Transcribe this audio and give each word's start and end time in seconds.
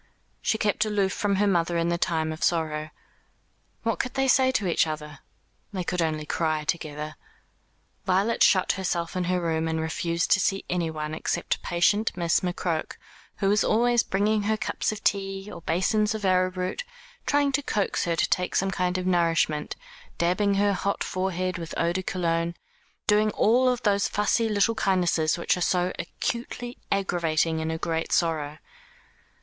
She 0.41 0.57
kept 0.57 0.83
aloof 0.83 1.13
from 1.13 1.35
her 1.35 1.45
mother 1.45 1.77
in 1.77 1.89
the 1.89 1.97
time 1.99 2.31
of 2.33 2.43
sorrow. 2.43 2.89
What 3.83 3.99
could 3.99 4.15
they 4.15 4.27
say 4.27 4.49
to 4.53 4.65
each 4.65 4.87
other? 4.87 5.19
They 5.73 5.83
could 5.83 6.01
only 6.01 6.25
cry 6.25 6.63
together. 6.63 7.15
Violet 8.07 8.41
shut 8.41 8.71
herself 8.71 9.15
in 9.15 9.25
her 9.25 9.39
room, 9.39 9.67
and 9.67 9.79
refused 9.79 10.31
to 10.31 10.39
see 10.39 10.65
anyone, 10.71 11.13
except 11.13 11.61
patient 11.61 12.17
Miss 12.17 12.39
McCroke, 12.39 12.97
who 13.35 13.49
was 13.49 13.63
always 13.63 14.01
bringing 14.01 14.41
her 14.41 14.57
cups 14.57 14.91
of 14.91 15.03
tea, 15.03 15.51
or 15.51 15.61
basins 15.61 16.15
of 16.15 16.25
arrowroot, 16.25 16.83
trying 17.27 17.51
to 17.51 17.61
coax 17.61 18.05
her 18.05 18.15
to 18.15 18.27
take 18.27 18.55
some 18.55 18.71
kind 18.71 18.97
of 18.97 19.05
nourishment, 19.05 19.75
dabbing 20.17 20.55
her 20.55 20.73
hot 20.73 21.03
forehead 21.03 21.59
with 21.59 21.75
eau 21.77 21.93
de 21.93 22.01
Cologne 22.01 22.55
doing 23.05 23.29
all 23.33 23.75
those 23.75 24.07
fussy 24.07 24.49
little 24.49 24.73
kindnesses 24.73 25.37
which 25.37 25.55
are 25.55 25.61
so 25.61 25.91
acutely 25.99 26.79
aggravating 26.91 27.59
in 27.59 27.69
a 27.69 27.77
great 27.77 28.11
sorrow. 28.11 28.57